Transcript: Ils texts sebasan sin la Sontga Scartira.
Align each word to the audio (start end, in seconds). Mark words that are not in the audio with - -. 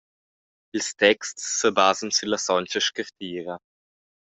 Ils 0.77 0.89
texts 1.03 1.41
sebasan 1.59 2.11
sin 2.15 2.29
la 2.31 2.39
Sontga 2.45 2.79
Scartira. 2.85 3.55